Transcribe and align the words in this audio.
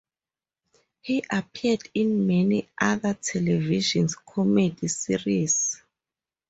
He 1.03 1.23
appeared 1.31 1.87
in 1.93 2.25
many 2.25 2.67
other 2.79 3.13
television 3.13 4.07
comedy 4.27 4.87
series. 4.87 5.79